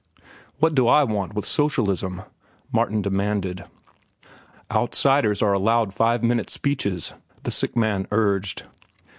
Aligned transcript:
"What 0.57 0.73
do 0.73 0.87
I 0.87 1.03
want 1.03 1.35
with 1.35 1.45
socialism?" 1.45 2.23
Martin 2.71 3.03
demanded. 3.03 3.65
"Outsiders 4.71 5.43
are 5.43 5.53
allowed 5.53 5.93
five 5.93 6.23
minute 6.23 6.49
speeches," 6.49 7.13
the 7.43 7.51
sick 7.51 7.75
man 7.77 8.07
urged. 8.09 8.63